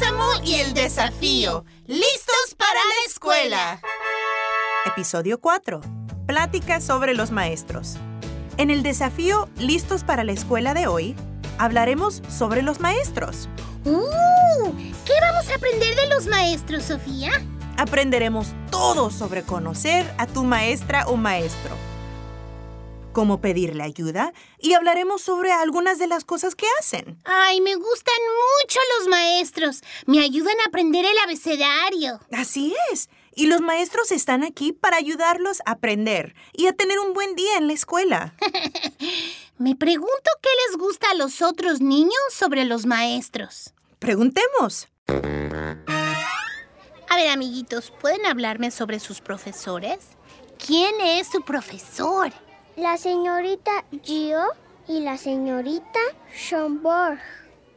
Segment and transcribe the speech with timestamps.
[0.00, 1.64] Bálsamo y el desafío.
[1.86, 3.80] ¡Listos para la escuela!
[4.86, 5.80] Episodio 4.
[6.26, 7.96] Plática sobre los maestros.
[8.56, 11.16] En el desafío Listos para la escuela de hoy,
[11.58, 13.48] hablaremos sobre los maestros.
[13.84, 14.72] ¡Uh!
[15.04, 17.30] ¿Qué vamos a aprender de los maestros, Sofía?
[17.76, 21.89] Aprenderemos todo sobre conocer a tu maestra o maestro
[23.20, 27.18] cómo pedirle ayuda y hablaremos sobre algunas de las cosas que hacen.
[27.24, 28.14] Ay, me gustan
[28.62, 29.82] mucho los maestros.
[30.06, 32.18] Me ayudan a aprender el abecedario.
[32.32, 33.10] Así es.
[33.34, 37.58] Y los maestros están aquí para ayudarlos a aprender y a tener un buen día
[37.58, 38.34] en la escuela.
[39.58, 43.74] me pregunto qué les gusta a los otros niños sobre los maestros.
[43.98, 44.88] Preguntemos.
[47.10, 49.98] A ver, amiguitos, ¿pueden hablarme sobre sus profesores?
[50.56, 52.32] ¿Quién es su profesor?
[52.76, 54.42] La señorita Gio
[54.86, 56.00] y la señorita
[56.34, 57.18] Schomburg.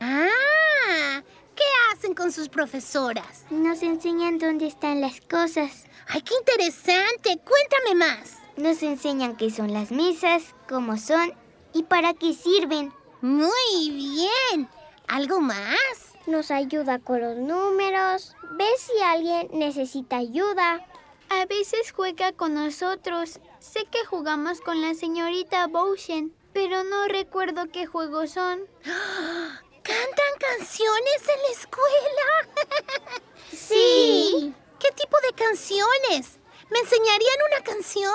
[0.00, 1.22] Ah,
[1.54, 3.44] ¿qué hacen con sus profesoras?
[3.50, 5.86] Nos enseñan dónde están las cosas.
[6.08, 7.38] ¡Ay, qué interesante!
[7.44, 8.38] Cuéntame más.
[8.56, 11.32] Nos enseñan qué son las misas, cómo son
[11.72, 12.92] y para qué sirven.
[13.20, 14.68] Muy bien.
[15.08, 16.14] ¿Algo más?
[16.26, 20.84] Nos ayuda con los números, ve si alguien necesita ayuda.
[21.28, 23.40] A veces juega con nosotros
[23.72, 28.60] Sé que jugamos con la señorita Bowshen, pero no recuerdo qué juegos son.
[29.82, 33.20] ¿Cantan canciones en la escuela?
[33.50, 34.54] sí.
[34.78, 36.38] ¿Qué tipo de canciones?
[36.70, 38.14] ¿Me enseñarían una canción?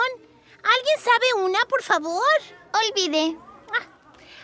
[0.63, 2.23] ¿Alguien sabe una, por favor?
[2.73, 3.37] Olvidé.
[3.73, 3.87] Ah,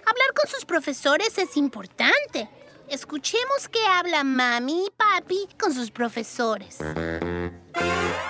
[0.05, 2.49] hablar con sus profesores es importante.
[2.89, 6.79] Escuchemos qué habla mami y papi con sus profesores.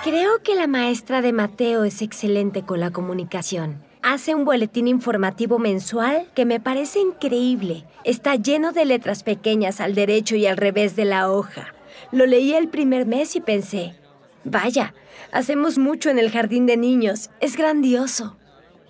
[0.08, 3.82] Creo que la maestra de Mateo es excelente con la comunicación.
[4.00, 7.84] Hace un boletín informativo mensual que me parece increíble.
[8.04, 11.74] Está lleno de letras pequeñas al derecho y al revés de la hoja.
[12.10, 13.96] Lo leí el primer mes y pensé,
[14.44, 14.94] vaya,
[15.30, 17.28] hacemos mucho en el jardín de niños.
[17.42, 18.38] Es grandioso.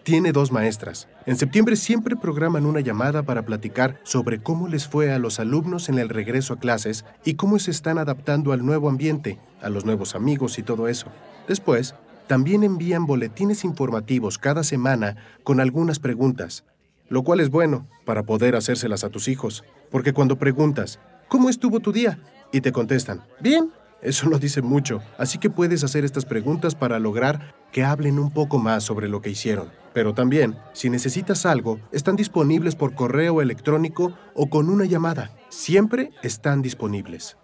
[0.05, 1.09] Tiene dos maestras.
[1.27, 5.89] En septiembre siempre programan una llamada para platicar sobre cómo les fue a los alumnos
[5.89, 9.85] en el regreso a clases y cómo se están adaptando al nuevo ambiente, a los
[9.85, 11.07] nuevos amigos y todo eso.
[11.47, 11.95] Después,
[12.27, 16.65] también envían boletines informativos cada semana con algunas preguntas,
[17.09, 21.81] lo cual es bueno para poder hacérselas a tus hijos, porque cuando preguntas, ¿cómo estuvo
[21.81, 22.19] tu día?
[22.53, 23.71] y te contestan, bien,
[24.01, 28.31] eso no dice mucho, así que puedes hacer estas preguntas para lograr que hablen un
[28.31, 29.71] poco más sobre lo que hicieron.
[29.93, 35.33] Pero también, si necesitas algo, están disponibles por correo electrónico o con una llamada.
[35.49, 37.37] Siempre están disponibles.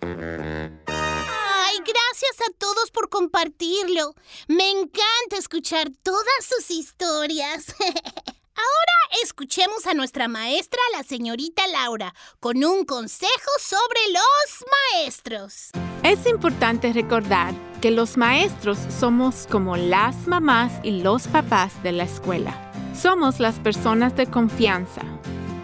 [2.15, 4.15] Gracias a todos por compartirlo.
[4.47, 7.75] Me encanta escuchar todas sus historias.
[7.81, 14.65] Ahora escuchemos a nuestra maestra, la señorita Laura, con un consejo sobre los
[14.95, 15.71] maestros.
[16.05, 22.05] Es importante recordar que los maestros somos como las mamás y los papás de la
[22.05, 22.71] escuela.
[22.95, 25.03] Somos las personas de confianza.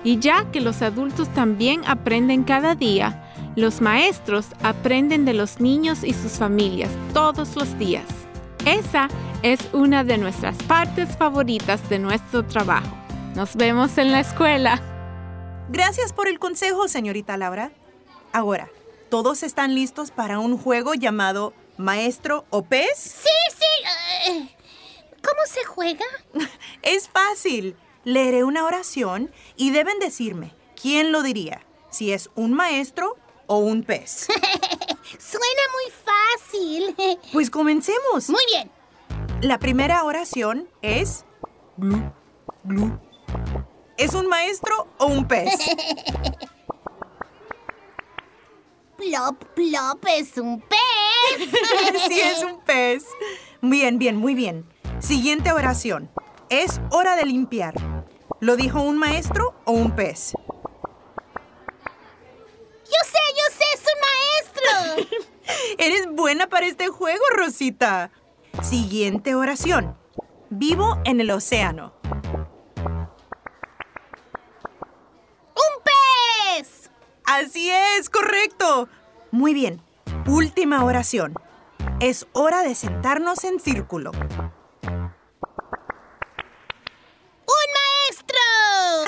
[0.03, 3.30] Y ya que los adultos también aprenden cada día,
[3.61, 8.07] los maestros aprenden de los niños y sus familias todos los días.
[8.65, 9.09] Esa
[9.43, 12.97] es una de nuestras partes favoritas de nuestro trabajo.
[13.35, 14.81] Nos vemos en la escuela.
[15.69, 17.71] Gracias por el consejo, señorita Laura.
[18.33, 18.71] Ahora,
[19.11, 22.97] ¿todos están listos para un juego llamado Maestro o Pez?
[22.97, 24.31] Sí, sí.
[24.31, 24.49] Eh,
[25.23, 26.05] ¿Cómo se juega?
[26.83, 27.77] es fácil.
[28.05, 31.61] Leeré una oración y deben decirme quién lo diría,
[31.91, 33.17] si es un maestro
[33.51, 34.29] o un pez.
[35.19, 37.19] Suena muy fácil.
[37.33, 38.31] Pues comencemos.
[38.31, 38.71] Muy bien.
[39.43, 41.25] La primera oración es...
[41.77, 42.13] Glu,
[42.63, 42.99] glu.
[43.97, 45.51] ¿Es un maestro o un pez?
[48.97, 51.51] plop, plop, es un pez.
[52.09, 53.05] sí, es un pez.
[53.63, 54.65] Bien, bien, muy bien.
[55.01, 56.09] Siguiente oración.
[56.51, 57.75] Es hora de limpiar.
[58.41, 60.35] ¿Lo dijo un maestro o un pez?
[66.61, 68.11] Para este juego, Rosita.
[68.63, 69.97] Siguiente oración.
[70.51, 71.95] Vivo en el océano.
[75.55, 76.91] ¡Un pez!
[77.25, 78.91] Así es, correcto.
[79.31, 79.81] Muy bien.
[80.27, 81.33] Última oración.
[81.99, 84.11] Es hora de sentarnos en círculo.
[84.11, 84.21] ¡Un
[87.79, 88.37] maestro!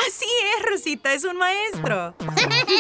[0.09, 0.25] Así
[0.57, 2.15] es, Rosita, es un maestro.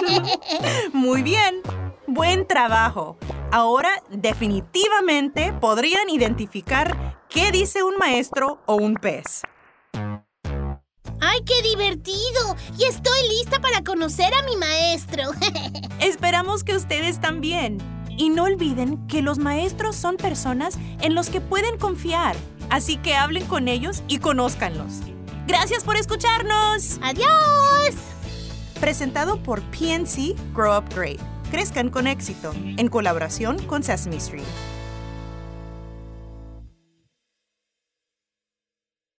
[0.94, 1.60] Muy bien.
[2.06, 3.18] Buen trabajo.
[3.52, 9.42] Ahora definitivamente podrían identificar qué dice un maestro o un pez.
[9.92, 10.22] ¡Ay,
[11.20, 12.56] ¡Ay, qué divertido!
[12.78, 15.24] Y estoy lista para conocer a mi maestro.
[16.00, 17.76] Esperamos que ustedes también.
[18.08, 22.34] Y no olviden que los maestros son personas en los que pueden confiar.
[22.70, 25.00] Así que hablen con ellos y conózcanlos.
[25.46, 26.98] Gracias por escucharnos.
[27.02, 27.96] ¡Adiós!
[28.80, 31.20] Presentado por PNC Grow Up Great.
[31.52, 34.81] Crezcan con éxito, en colaboración con Sesame Street.